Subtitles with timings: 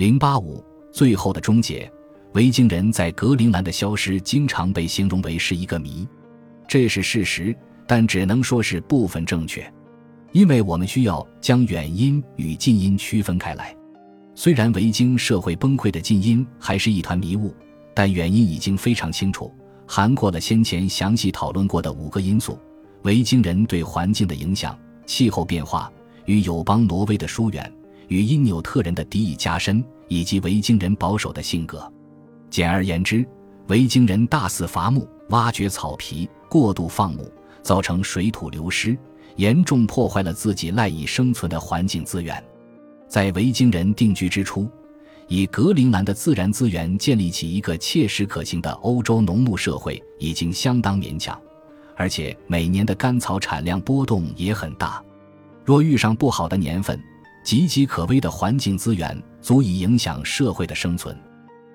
[0.00, 1.86] 零八五，最后的终结。
[2.32, 6.08] 维京人在格陵兰的消失，经常被形容为是一个谜。
[6.66, 7.54] 这是事实，
[7.86, 9.70] 但只能说是部分正确，
[10.32, 13.76] 因为我们需要将远因与近因区分开来。
[14.34, 17.54] 虽然维京社会崩溃的近因还是一团迷雾，
[17.92, 19.52] 但原因已经非常清楚，
[19.86, 22.58] 涵盖了先前详细讨论过的五个因素：
[23.02, 24.74] 维京人对环境的影响、
[25.04, 25.92] 气候变化、
[26.24, 27.70] 与友邦挪威的疏远、
[28.10, 31.90] 与因纽特人的敌意加深，以及维京人保守的性格。
[32.50, 33.26] 简而言之，
[33.68, 36.28] 维京人大肆伐木、挖掘草皮。
[36.48, 37.30] 过度放牧
[37.62, 38.98] 造成水土流失，
[39.36, 42.42] 严重破坏了自己赖以生存的环境资源。
[43.06, 44.68] 在维京人定居之初，
[45.28, 51.40] 以格陵兰的自然资源建立起一个切实可行的欧洲农牧社会已经相当勉强，
[51.94, 55.00] 而且每年的甘草产量波动也很大。
[55.64, 57.00] 若遇上不好的年份，
[57.44, 61.16] 岌岌可危的环境资源足以影响社会的生存。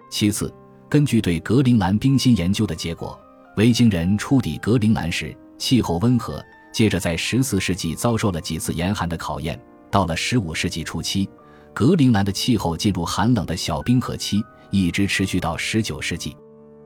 [0.10, 0.54] 其次，
[0.90, 3.20] 根据对格陵兰冰心研究的结果。
[3.58, 9.60] 维京人初抵格陵兰时，气候温和，接着在14世纪遭受了几次严寒的考验。
[9.90, 11.30] 到了15世纪初期，
[11.74, 16.36] 格陵兰的气候进入寒冷的小冰河期，一直持续到19世纪。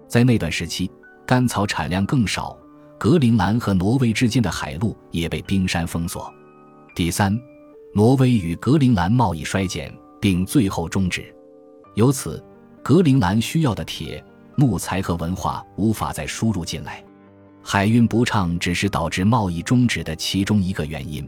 [0.07, 0.89] 在那段时期，
[1.25, 2.55] 甘草产量更少，
[2.99, 6.31] 格陵兰和挪威之间的海路也被冰山封锁。
[6.93, 7.35] 第三，
[7.91, 11.33] 挪威与格陵兰贸易衰减，并最后终止，
[11.95, 12.43] 由此，
[12.83, 14.23] 格陵兰需要的铁。
[14.55, 17.01] 木材和文化无法再输入进来，
[17.63, 21.25] 海运不畅只是导致贸易终止的其中一个原因。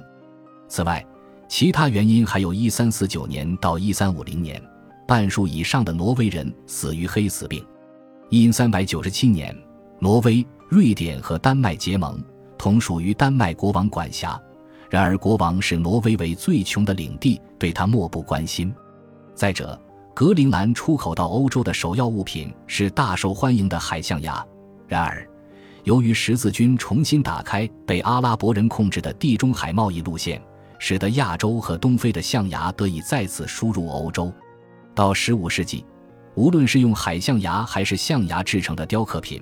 [0.67, 1.05] 此外，
[1.47, 4.61] 其他原因还有一三四九年到一三五零年，
[5.07, 7.65] 半数以上的挪威人死于黑死病。
[8.29, 9.57] 因三百九十七年，
[9.99, 12.21] 挪威、瑞典和丹麦结盟，
[12.57, 14.37] 同属于丹麦国王管辖。
[14.91, 18.75] 然而，国王视挪威为最穷的领地，对他漠不关心。
[19.33, 19.79] 再者，
[20.13, 24.45] 格陵兰出口到欧洲的首要物品是大受欢迎的海象牙。
[24.89, 25.25] 然而，
[25.85, 30.41] 由于十字军重新打开被阿拉伯人控制的地中海贸易路线，
[30.77, 34.29] 使得亚洲和东非的象牙得以再次输入欧洲。
[34.93, 35.85] 到15世纪，
[36.35, 39.41] 无论是用海象牙还是象牙制成的雕刻品，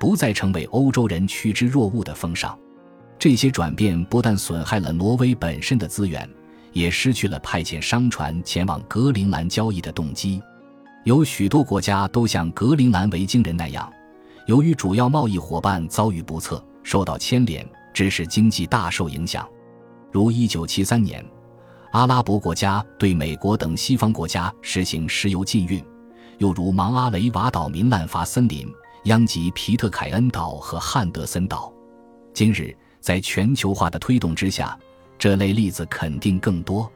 [0.00, 2.58] 不再成为欧洲人趋之若鹜的风尚。
[3.18, 6.28] 这些转变不但损害了挪威本身的资源。
[6.72, 10.40] 也失去了派遣商船前往格陵兰交易的动机。
[11.04, 13.90] 有许多国家都像格陵兰维京人那样，
[14.46, 19.48] 由于主要贸易伙伴遭遇不测，受到牵连，致使经济大受影响。
[20.12, 21.24] 如1973年，
[21.92, 25.80] 阿拉伯国家对美国等西方国家实行石油禁运；
[26.38, 28.68] 又如芒阿雷瓦岛民滥伐森林，
[29.04, 31.72] 殃及皮特凯恩岛和汉德森岛。
[32.34, 34.78] 今日，在全球化的推动之下。
[35.18, 36.88] 这类例子肯定更多。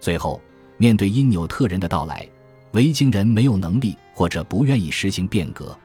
[0.00, 0.40] 最后，
[0.78, 2.26] 面对因纽特人的到来，
[2.72, 5.78] 维京人没有能力或者不愿意实行变革。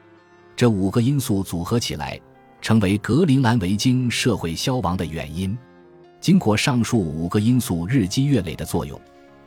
[0.56, 2.18] 这五个因素组合起来，
[2.62, 5.56] 成为格陵兰维京社会消亡的原因。
[6.20, 8.98] 经过上述五个因素日积月累的作用，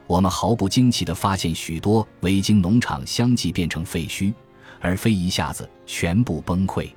[0.06, 4.32] 我们毫不惊奇地发现，许多维京农场相继变成废墟，
[4.80, 6.88] 而非一下子全部崩溃。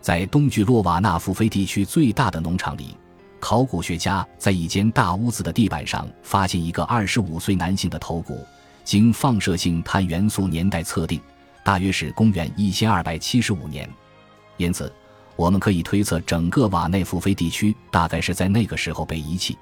[0.00, 2.96] 在东距洛瓦纳夫菲地区最大的农场里。
[3.38, 8.46] 考古学家在一间大屋子的地板上发现一个二十五岁男性的头骨，
[8.84, 11.18] 经放射性碳元素年代测定，
[11.64, 13.88] 大约是公元一千二百七十五年。
[14.58, 14.92] 因此，
[15.36, 19.56] 我们可以推测整个瓦内福菲地区大概是在那个时候被遗弃，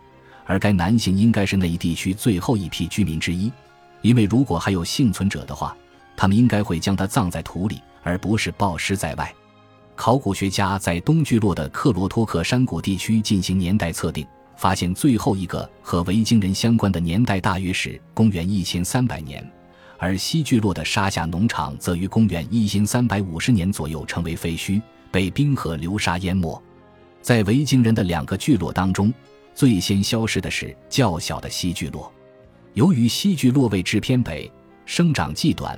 [0.44, 3.52] 而该男性应该是那一地区最后一批居民之一，
[4.02, 5.76] 因为如果还有幸存者的话，
[6.16, 9.32] 他们应该会将他葬在土里，而不是暴尸在外。
[9.98, 14.24] 考古学家在东聚落的克罗托克山谷地区进行年代测定，
[14.56, 19.44] 发现最后一个和维京人相关的年代大约是公元一千三百年，
[19.98, 26.62] 而西聚落的沙夏农场则于公元一千三百五十年左右成为废墟，被冰河流沙淹没。
[27.20, 29.12] 在维京人的两个聚落当中，
[29.52, 32.10] 最先消失的是较小的西聚落。
[32.74, 34.48] 由于西聚落位置偏北，
[34.86, 35.76] 生长季短，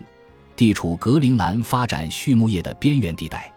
[0.54, 3.50] 地处格陵兰发展畜牧业的边缘地带。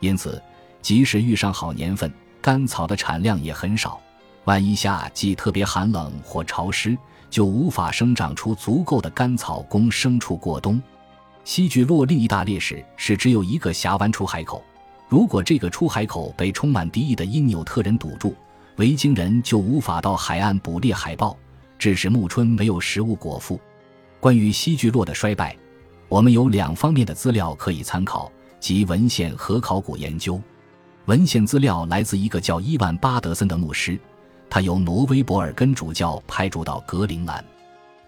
[0.00, 0.42] 因此，
[0.80, 4.00] 即使遇上好年份，甘草的产量也很少。
[4.44, 6.96] 万一夏季特别寒冷或潮湿，
[7.28, 10.80] 就无法生长出足够的甘草供牲畜过冬。
[11.44, 14.62] 西聚落另一大劣势是只有一个峡湾出海口，
[15.08, 18.34] 如果这个出海口被充满敌意的因纽特人堵住，
[18.76, 21.36] 维京人就无法到海岸捕猎海豹，
[21.78, 23.60] 致使暮春没有食物果腹。
[24.20, 25.56] 关于西聚落的衰败，
[26.08, 28.30] 我们有两方面的资料可以参考。
[28.60, 30.40] 及文献和考古研究，
[31.06, 33.98] 文献资料来自一个叫伊万巴德森的牧师，
[34.50, 37.44] 他由挪威博尔根主教派驻到格陵兰。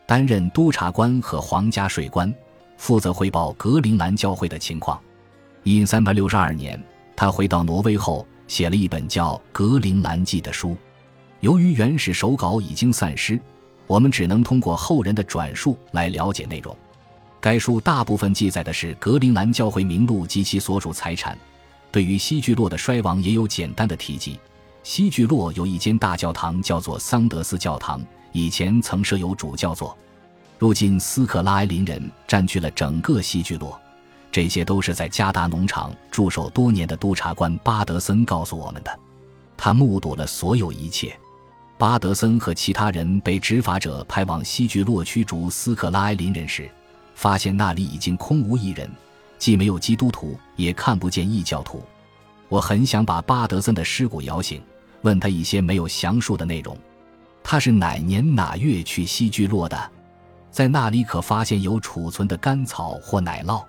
[0.06, 2.34] 担任督察官和皇家税官，
[2.76, 5.00] 负责汇报格陵兰教会的情况。
[5.62, 6.82] 因三百六十二年，
[7.14, 10.76] 他回到挪威后，写了一本叫《格陵兰记》的书。
[11.40, 13.38] 由于原始手稿已经散失，
[13.86, 16.76] 我们只能通过后人的转述来了解内容。
[17.40, 21.36] 该书大部分记载的是格陵兰教会名录及其所属财产，
[21.90, 24.38] 对于西聚落的衰亡也有简单的提及。
[24.82, 28.02] 西聚落有一间大教堂，叫做桑德斯教堂，
[28.32, 29.96] 以前曾设有主教座。
[30.58, 33.80] 如今斯克拉埃林人占据了整个西聚落，
[34.30, 38.98] 这些都是在加达农场驻守多年的督察官巴德森告诉我们的。
[39.56, 41.18] 他目睹了所有一切。
[41.78, 46.70] 巴德森和其他人被执法者派往西聚落驱逐斯克拉埃林人时。
[47.20, 48.90] 发现那里已经空无一人，
[49.36, 51.84] 既没有基督徒，也看不见异教徒。
[52.48, 54.62] 我很想把巴德森的尸骨摇醒，
[55.02, 56.74] 问他一些没有详述的内容：
[57.44, 59.78] 他是哪年哪月去西居落的？
[60.50, 63.62] 在那里可发现有储存的干草或奶酪？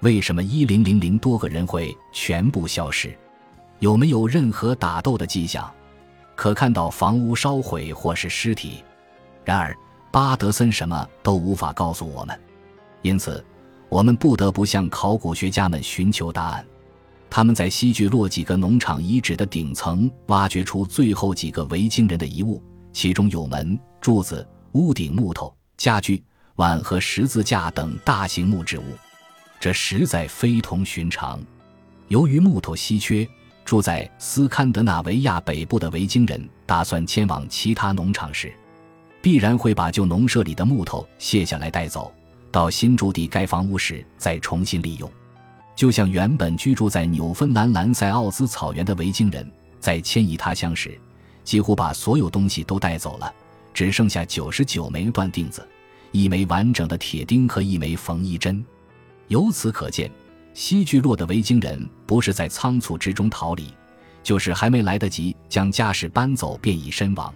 [0.00, 3.16] 为什么一零零零多个人会全部消失？
[3.78, 5.72] 有没有任何打斗的迹象？
[6.36, 8.84] 可看到房屋烧毁或是尸体？
[9.46, 9.74] 然而
[10.10, 12.38] 巴德森什么都无法告诉我们。
[13.02, 13.44] 因此，
[13.88, 16.64] 我们不得不向考古学家们寻求答案。
[17.28, 22.62] 他们在西聚落几个农场遗址的顶层挖掘出最后几个维京人的遗物，
[22.92, 26.22] 其中有门、柱子、屋顶木头、家具、
[26.56, 28.84] 碗和十字架等大型木质物，
[29.58, 31.40] 这实在非同寻常。
[32.08, 33.26] 由于木头稀缺，
[33.64, 38.52] 住在斯堪的纳维亚北部的维京人打算迁往其他农场时，
[39.22, 42.12] 必然会把旧农舍里的木头卸下来带走。
[42.52, 45.10] 到新驻地盖房屋时再重新利用，
[45.74, 49.50] 就像原本居住在纽芬兰兰塞奥兹草原的维京人
[49.80, 50.96] 在迁移他乡时，
[51.42, 53.34] 几乎把所有东西都带走了，
[53.72, 55.66] 只剩下九十九枚断钉子、
[56.10, 58.62] 一枚完整的铁钉和一枚缝衣针。
[59.28, 60.10] 由此可见，
[60.52, 63.72] 西聚落的维京人不是在仓促之中逃离，
[64.22, 67.32] 就是还没来得及将家事搬走便已身亡。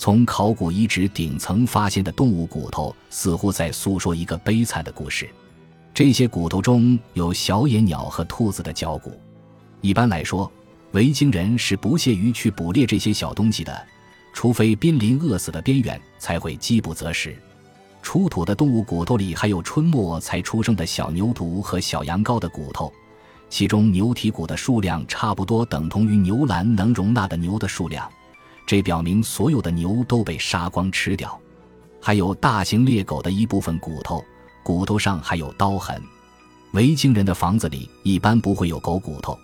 [0.00, 5.28] 从考古遗址顶层发现的动物骨头，似乎在诉说一个悲惨的故事。
[5.92, 9.20] 这些骨头中有小野鸟和兔子的脚骨。
[9.82, 10.50] 一般来说，
[10.92, 13.86] 维京人是不屑于去捕猎这些小东西的，
[14.32, 17.36] 除非濒临饿死的边缘，才会饥不择食。
[18.00, 22.90] 出土的动物骨头里还有春末才出生的小牛犊和小羊羔的骨头，
[23.50, 28.10] 其中牛蹄骨的数量差不多等同于牛栏能容纳的牛的数量。
[28.70, 31.36] 这表明所有的牛都被杀光吃掉，
[32.00, 34.24] 还有大型猎狗的一部分骨头，
[34.62, 36.00] 骨头上还有刀痕。
[36.70, 39.36] 维京人的房子里一般不会有狗骨头，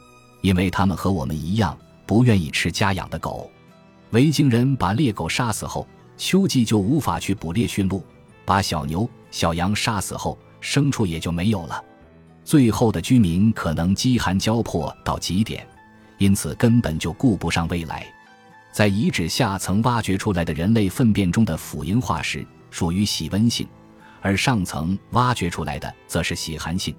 [0.43, 1.77] 因为他们和我们一样
[2.07, 3.51] 不愿意吃家养的狗。
[4.11, 5.85] 维京人把猎狗杀死后，
[6.17, 8.01] 秋季就无法去捕猎驯鹿；
[8.45, 11.85] 把小牛、小羊杀死后，牲畜也就没有了。
[12.45, 15.67] 最后的居民可能饥寒交迫到极点，
[16.19, 18.07] 因此根本就顾不上未来。
[18.77, 23.67] 在遗址下层挖掘出来的人类粪便中的腐银化石属于喜温性，
[24.21, 26.95] 而上层挖掘出来的则是喜寒性。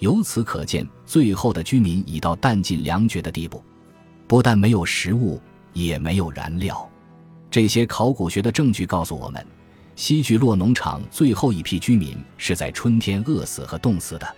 [0.00, 3.64] 由此可见，最后的居民已到弹尽粮绝的地步，
[4.26, 5.40] 不但没有食物，
[5.72, 6.86] 也没有燃料。
[7.50, 9.42] 这些考古学的证据告诉我们，
[9.96, 14.36] 西聚落农场最后一批居民是在春天饿死和冻死的。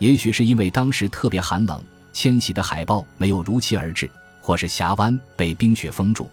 [0.00, 1.80] 也许是因为当时特别寒冷，
[2.12, 4.10] 迁徙的海豹没有如期而至。
[4.44, 6.28] 或是峡湾被冰雪封住，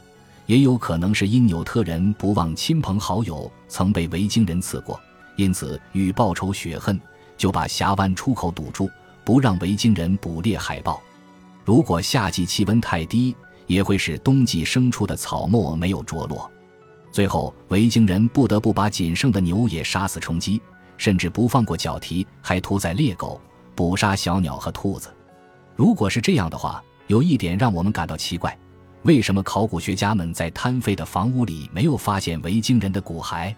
[0.45, 4.99] 也有可能是因纽特人不忘亲朋好友曾被维京人刺过，
[5.37, 6.99] 因此欲报仇雪恨，
[7.37, 8.89] 就把峡湾出口堵住，
[9.23, 11.01] 不让维京人捕猎海豹。
[11.63, 13.33] 如果夏季气温太低，
[13.65, 16.51] 也会使冬季生出的草木没有着落。
[17.13, 20.61] 最后，维京人不得不把仅剩的牛也杀死充饥，
[20.97, 23.39] 甚至不放过脚蹄，还屠宰猎狗，
[23.73, 25.09] 捕杀小鸟和兔子。
[25.77, 28.57] 如果是这样的话，有一点让我们感到奇怪：
[29.03, 33.53] 为什么考古学家们在贪废的房屋里没有发现维京人的骨骸？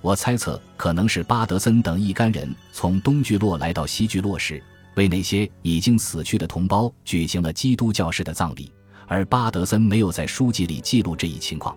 [0.00, 4.62] 我猜测，可能是巴德森等一干人从东聚落来到西聚落时，
[4.94, 8.72] 为那些已经死去的同胞举行了基督教式的葬礼，
[9.06, 11.76] 而巴德森没有在书籍里记录这一情况。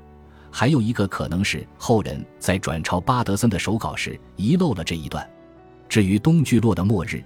[0.50, 5.30] 还有一个可能是后人在转抄巴德森的手稿时遗漏了这一段。
[5.90, 7.22] 至于东聚落的末日，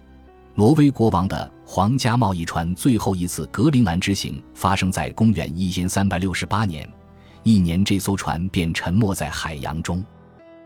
[0.55, 6.87] 挪威国王的皇家贸易船最后一次格陵兰之行发生在公元一千三百六十八年，
[7.41, 10.05] 一年这艘船便沉没在海洋中。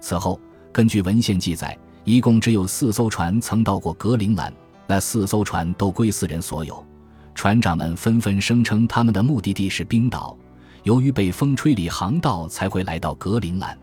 [0.02, 0.38] 此后，
[0.70, 4.54] 根据文献记载，一共只有四艘船曾到过格陵兰，
[4.86, 6.86] 那四艘船都归四人所有。
[7.34, 10.38] 船长们纷纷声称他们的目的地是冰岛，
[10.84, 13.80] 由于被风吹离航道，才会来到格陵兰。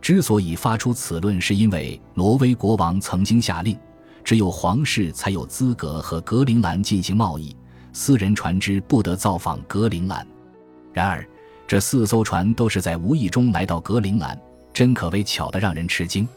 [0.00, 3.76] 之所以发出此论，是因为挪威国王曾经下令，
[4.24, 7.56] 只有皇室才有资格和格陵兰进行贸易，
[7.92, 10.26] 私人船只不得造访格陵兰。
[10.92, 11.26] 然而，
[11.66, 14.38] 这四艘船都是在无意中来到格陵兰，
[14.72, 16.28] 真可谓巧得让人吃惊。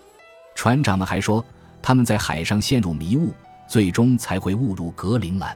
[0.55, 1.43] 船长们还说，
[1.81, 3.33] 他们在海上陷入迷雾，
[3.67, 5.55] 最终才会误入格陵兰。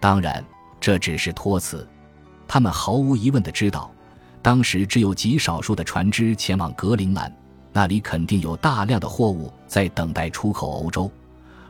[0.00, 0.44] 当然，
[0.80, 1.86] 这只是托词。
[2.46, 3.90] 他们毫无疑问地知道。
[4.42, 7.34] 当时只有极少数的船只前往格陵兰，
[7.72, 11.10] 那里肯定有大量的货物在等待出口欧洲，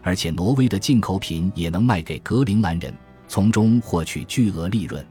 [0.04, 2.94] 而且挪威的进口品也能卖给格陵兰人，
[3.26, 5.04] 从中获取巨额利润。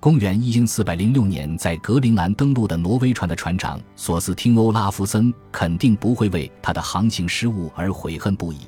[0.00, 8.58] 公元一四零六年在格陵兰登陆的挪威船的船长索斯汀·欧拉夫森肯定不会为他的航行失误而悔恨不已，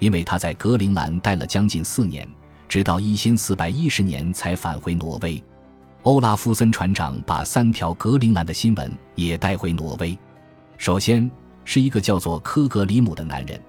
[0.00, 2.26] 因为他在格陵兰待了将近四年，
[2.68, 5.40] 直到一四一十年才返回挪威。
[6.02, 10.18] 欧拉夫森船长把三条格陵兰的新闻也带回挪威。
[10.78, 11.30] 首先
[11.64, 13.60] 是一个叫做科格里姆的男人，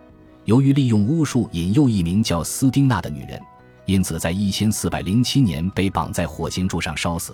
[0.45, 3.41] 由于利用巫术引诱一名叫斯丁娜的女人，
[3.85, 7.33] 因此在一千四百零七年被绑在火刑柱上烧死。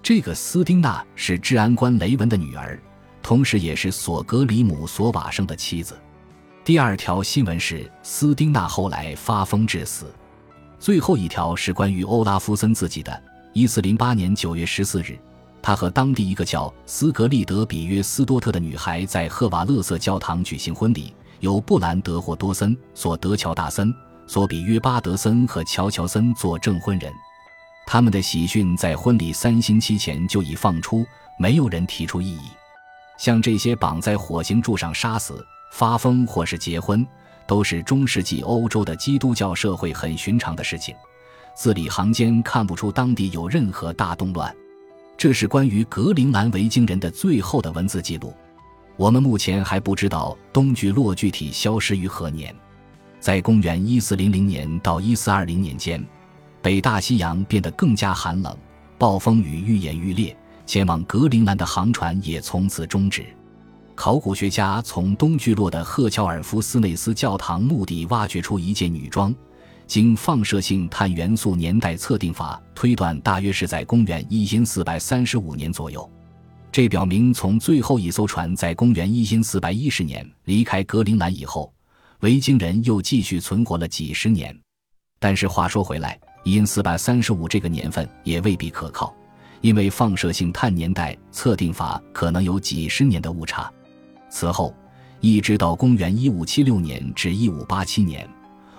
[0.00, 2.80] 这个斯丁娜是治安官雷文的女儿，
[3.20, 5.96] 同时也是索格里姆索瓦生的妻子。
[6.64, 10.06] 第二条新闻是斯丁娜后来发疯致死。
[10.78, 13.22] 最后一条是关于欧拉夫森自己的。
[13.52, 15.18] 一四零八年九月十四日，
[15.60, 23.94] 他和当地一个叫斯格利德比约斯多特的女孩在赫瓦勒瑟教堂举行婚礼，由布兰德霍多森、索德乔大森、
[24.26, 27.12] 索比约巴德森和乔乔森做证婚人。
[27.86, 31.06] 他们的喜讯在婚礼三星期前就已放出，
[31.38, 32.50] 没有人提出异议。
[33.16, 37.06] 像这些绑在火星柱上杀死、发疯或是结婚，
[37.46, 40.94] 都是中世纪欧洲的基督教社会很寻常的事情。
[41.54, 44.54] 字里行间看不出当地有任何大动乱，
[45.16, 48.34] 这是关于格陵兰维京人的最后的文字记录。
[48.96, 52.54] 我们目前还不知道东聚落具体消失于何年。
[53.20, 56.02] 在公元一四零零年到一四二零年间，
[56.62, 58.56] 北大西洋变得更加寒冷，
[58.96, 60.34] 暴风雨愈演愈烈，
[60.64, 63.26] 前往格陵兰的航船也从此终止。
[63.94, 69.34] 考古学家从东聚落的赫乔尔夫斯内斯教堂墓地挖掘出一件女装。
[69.86, 76.10] 经放射性碳元素年代测定法推断，大约是在公元一千四百三十五年左右。
[76.76, 81.72] 这表明，从最后一艘船在公元一千四百一十年离开格陵兰以后，
[82.20, 84.54] 维京人又继续存活了几十年。
[85.18, 89.16] 但是话说回来，因四百三十五这个年份也未必可靠，
[89.62, 93.72] 因为放射性碳年代测定法可能有几十年的误差。
[94.28, 94.74] 此后，
[95.22, 98.28] 一直到公元一五七六年至一五八七年。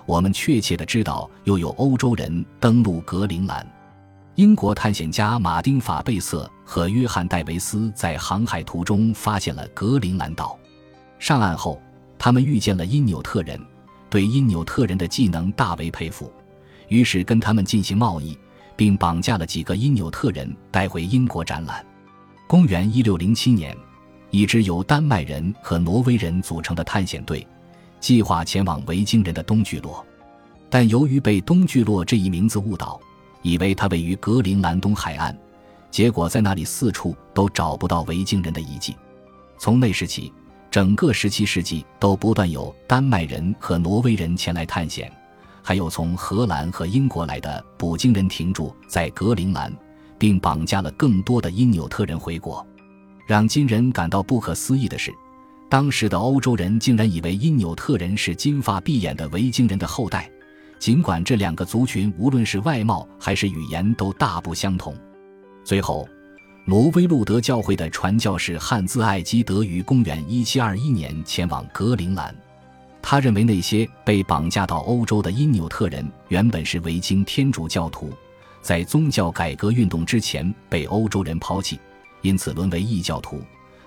[0.06, 3.68] 我们确切的知道，又有欧洲人登陆格陵兰。
[4.38, 10.56] 英国探险家马丁·法贝瑟和约翰·戴维斯在航海途中发现了格陵兰岛。
[11.18, 11.82] 上岸后，
[12.16, 13.60] 他们遇见了因纽特人，
[14.08, 16.32] 对因纽特人的技能大为佩服，
[16.86, 18.38] 于是跟他们进行贸易，
[18.76, 21.84] 并绑架了几个因纽特人带回英国展览。
[22.46, 23.76] 公元一六零七年，
[24.30, 27.44] 一支由丹麦人和挪威人组成的探险队。
[27.98, 30.06] 计划前往维京人的东聚落，
[30.70, 33.00] 但由于被东聚落这一名字误导，
[33.42, 35.36] 以为它位于格陵兰东海岸，
[35.90, 38.96] 结果在那里四处都找不到维京人的遗迹。
[39.58, 40.32] 从那时起，
[40.70, 45.10] 整个17世纪都不断有丹麦人和挪威人前来探险，
[45.62, 49.72] 还有从荷兰和英国来的捕鲸人停驻在格陵兰，
[50.18, 52.64] 并绑架了更多的因纽特人回国。
[53.26, 55.12] 让金人感到不可思议的是。
[55.70, 60.30] 当时的欧洲人竟然以为因纽特人是金发碧眼的维京人的后代，
[60.78, 64.94] 尽管这两个族群无论是外貌还是语言都大不相同。
[65.64, 66.08] 最后，
[66.64, 72.34] 挪威路德教会的传教士汉兹·艾基德于公元1721年前往格陵兰，
[73.02, 78.12] 他认为那些被绑架到欧洲的因纽特人原本是维京天主教徒，
[78.60, 81.78] 在宗教改革运动之前被欧洲人抛弃，
[82.22, 83.42] 因此沦为异教徒。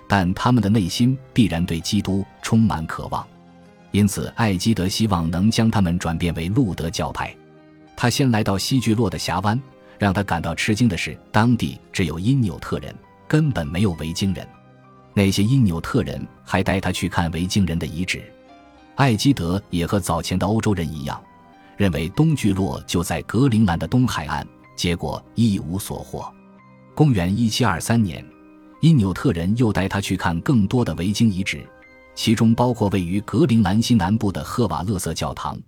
[0.08, 3.26] 但他们的内心必然对基督充满渴望，
[3.92, 7.34] 因此艾基德希望能将他们转变为路德教派。
[7.96, 9.60] 他先来到西聚落的峡湾，
[9.98, 12.94] 让他感到吃惊的是，当地只有因纽特人，
[13.28, 14.46] 根本没有维京人。
[15.14, 18.22] 那些因纽特人还带他去看维京人的遗址。
[18.96, 21.22] 艾基德也和早前的欧洲人一样，
[21.76, 26.32] 认为东聚落就在格陵兰的东海岸，结果一无所获。
[26.94, 28.24] 公元一七二三年。
[28.80, 31.64] 因纽特人又带他去看更多的维京遗址，
[32.14, 35.58] 其中包括位于格陵兰西南部的赫瓦勒瑟教堂，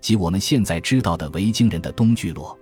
[0.00, 2.58] 及我们现在知道的维京人的东聚落。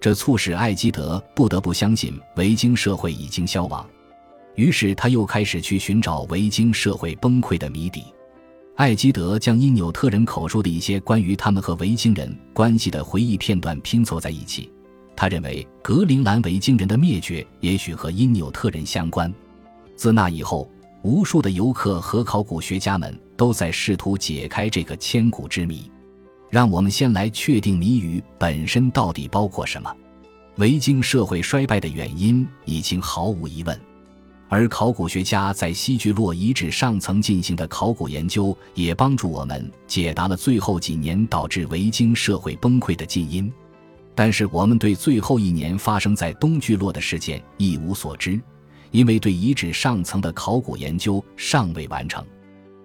[0.00, 3.84] 这促使艾基德不得不相信维京社会已经消亡。
[4.54, 8.04] 于是他又开始去寻找维京社会崩溃的谜底。
[8.76, 14.70] 艾基德将因纽特人口述的一些关于他们和维京人关系的回忆片段拼凑在一起。
[15.16, 19.32] 他认为格陵兰维京人的灭绝也许和因纽特人相关。
[19.94, 20.70] 自那以后，
[21.06, 25.88] 无数的游客和考古学家们都在试图解开这个千古之谜。
[26.50, 29.94] 让我们先来确定谜语本身到底包括什么。
[30.56, 33.80] 维京社会衰败的原因已经毫无疑问。
[34.48, 43.52] 而考古学家在西聚落遗址上层进行的考古研究，也帮助我们解答了最后几年导致维京社会崩溃的近因。
[44.12, 48.40] 但是，我们对最后一年发生在东聚落的事件一无所知，
[48.90, 52.24] 因为对遗址上层的考古研究尚未完成。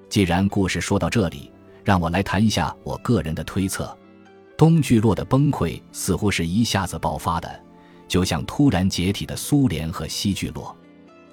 [0.10, 1.52] 既然故事说到这里，
[1.84, 3.98] 让我来谈一下我个人的推测：
[4.58, 7.64] 东聚落的崩溃似乎是一下子爆发的，
[8.08, 10.76] 就像突然解体的苏联和西聚落。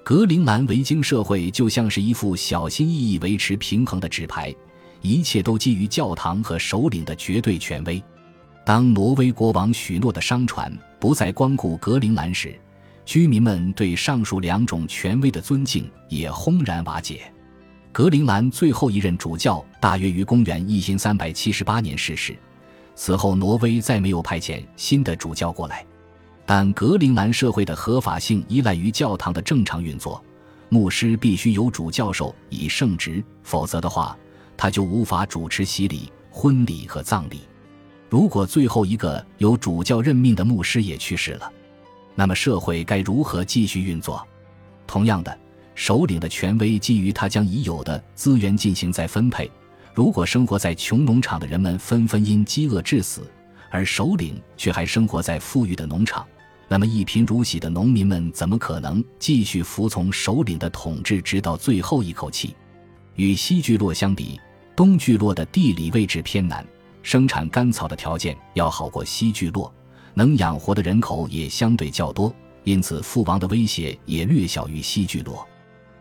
[0.05, 4.55] 格陵兰维京社会就像是一副小心翼翼维持平衡的纸牌，
[5.03, 8.03] 一切都基于教堂和首领的绝对权威。
[8.65, 12.59] 当挪威国王许诺的商船不再光顾格陵兰时，
[13.09, 17.33] 居民们对上述两种权威的尊敬也轰然瓦解。
[17.91, 22.37] 格陵兰最后一任主教大约于公元一千三百七十八年逝世，
[22.95, 25.87] 此后挪威再没有派遣新的主教过来。
[26.45, 30.23] 但格陵兰社会的合法性依赖于教堂的正常运作，
[30.69, 34.15] 牧师必须由主教授以圣职，否则的话，
[34.55, 37.41] 他就无法主持洗礼、婚礼和葬礼。
[38.11, 41.51] 如果最后一个由主教任命的牧师也去世了，
[42.19, 44.27] 那么社会该如何继续运作？
[44.89, 45.39] 同样的，
[45.77, 49.49] 首领的权威基于他将已有的资源进行再分配。
[49.95, 53.31] 如果生活在穷农场的人们纷纷因饥饿致死，
[53.71, 56.27] 而首领却还生活在富裕的农场，
[56.67, 62.57] 那么，一贫如洗的农民们怎么可能继续服从首领的统治，直到最后一口气？
[63.15, 64.41] 与西聚落相比，
[64.75, 66.67] 东聚落的地理位置偏南，
[67.01, 69.73] 生产干草的条件要好过西聚落，
[70.15, 75.47] 能养活的人口也相对较多，因此覆亡的威胁也略小于西聚落。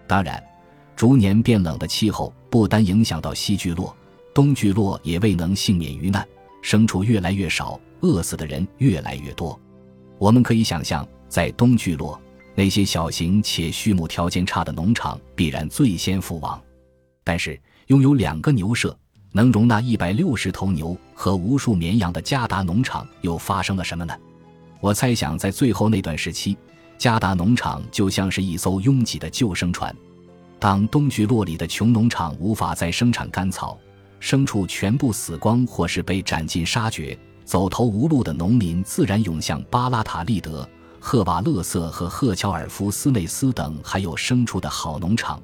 [0.07, 0.41] 当然，
[0.95, 3.95] 逐年变冷的气候不单影响到西聚落，
[4.33, 6.27] 东聚落也未能幸免于难，
[6.63, 9.59] 牲畜越来越少，饿死的人越来越多。
[10.17, 12.19] 我们可以想象，在东聚落，
[12.55, 16.59] 那些小型且畜牧条件差的农场必然最先覆亡。
[17.23, 18.97] 但是，拥有两个牛舍、
[19.37, 24.11] 能容纳一百六十头牛和无数绵羊的加达农场又发生了什么呢？
[24.81, 26.57] 我猜想，在最后那段时期，
[26.97, 29.95] 加达农场就像是一艘拥挤的救生船。
[30.57, 33.77] 当东聚落里的穷农场无法再生产干草，
[34.19, 37.15] 牲畜全部死光，或是被斩尽杀绝。
[37.45, 40.67] 走投无路的农民自然涌向巴拉塔利德、
[40.99, 45.39] 赫瓦勒瑟和赫乔尔夫斯内斯等还有牲畜的好农场，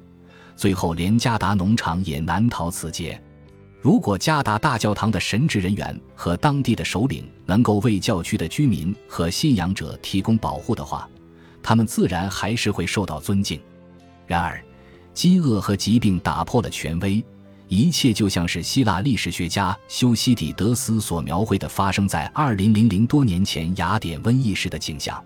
[0.56, 3.22] 最后连加达农场也难逃此劫。
[3.84, 11.06] 如果加达大教堂的神职人员和当地的首领能够为教区的居民和信仰者提供保护的话，
[11.62, 13.60] 他们自然还是会受到尊敬。
[14.26, 14.58] 然而，
[15.12, 17.22] 饥饿和疾病打破了权威。
[17.68, 25.22] 一切就像是希腊历史学家修昔底德斯所描绘的发生在二零零零多年前雅典瘟疫时的景象。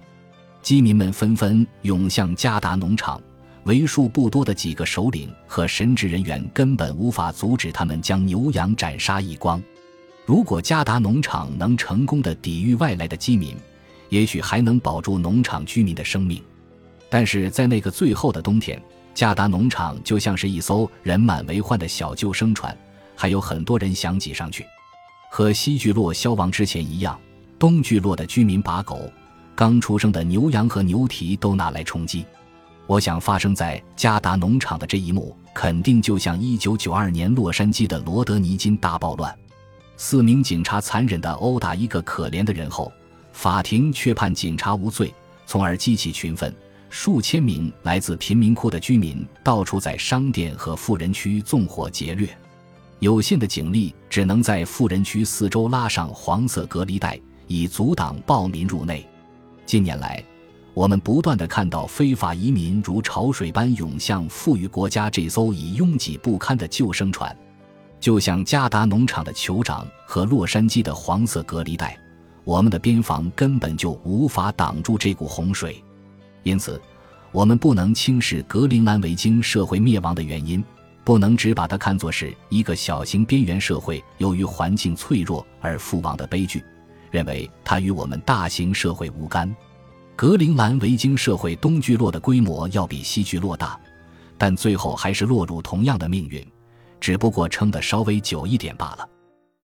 [0.62, 3.23] 饥民们纷纷涌向加达农场，
[3.68, 9.62] 为数不多的几个首领和神职人员根本无法阻止他们将牛羊斩杀一光。
[10.24, 13.54] 如果加达农场能成功的抵御外来的饥民，
[14.09, 16.42] 也许还能保住农场居民的生命。
[17.11, 18.81] 但是在那个最后的冬天。
[19.14, 22.76] 加达农场就像是一艘人满为患的小救生船，
[23.16, 24.64] 还有很多人想挤上去。
[25.28, 27.18] 和西聚落消亡之前一样，
[27.59, 29.11] 东聚落的居民把狗、
[29.57, 32.24] 刚出生的牛羊和牛蹄都拿来充饥。
[32.88, 39.33] 我想，发生在加达农场的这一幕，肯定就像1992年洛杉矶的罗德尼金大暴乱。
[39.98, 42.90] 四名警察残忍地殴打一个可怜的人后，
[43.31, 45.12] 法庭却判警察无罪，
[45.44, 46.53] 从而激起群愤。
[46.88, 52.35] 数千名来自贫民窟的居民到处在商店和富人区纵火劫掠，
[53.01, 59.07] 有限的警力只能在富人区四周拉上黄色隔离带，以阻挡暴民入内。
[59.66, 60.24] 近年来，
[60.78, 67.36] 我们不断的看到非法移民如潮水般涌向富裕国家这艘已拥挤不堪的救生船，
[67.98, 71.98] 就像加达农场的酋长和洛杉矶的黄色隔离带，
[72.44, 75.82] 我们的边防根本就无法挡住这股洪水。
[76.44, 76.80] 因此，
[77.32, 80.64] 我们不能轻视格陵兰维京社会灭亡的原因，
[81.02, 86.62] 不能只把它看作是一个小型边缘社会由于环境脆弱而覆亡的悲剧，
[87.10, 89.52] 认为它与我们大型社会无干。
[90.18, 93.78] 格陵兰维京社会东聚落的规模要比西聚落大，
[94.37, 96.44] 但最后还是落入同样的命运，
[96.98, 99.09] 只不过撑得稍微久一点罢了。